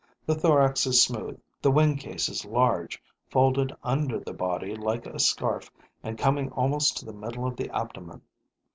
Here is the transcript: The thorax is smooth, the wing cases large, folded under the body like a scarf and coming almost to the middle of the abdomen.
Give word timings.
The 0.25 0.33
thorax 0.33 0.87
is 0.87 0.99
smooth, 0.99 1.39
the 1.61 1.69
wing 1.69 1.95
cases 1.95 2.43
large, 2.43 2.99
folded 3.29 3.71
under 3.83 4.17
the 4.19 4.33
body 4.33 4.73
like 4.75 5.05
a 5.05 5.19
scarf 5.19 5.69
and 6.01 6.17
coming 6.17 6.49
almost 6.53 6.97
to 6.97 7.05
the 7.05 7.13
middle 7.13 7.45
of 7.45 7.55
the 7.55 7.69
abdomen. 7.69 8.23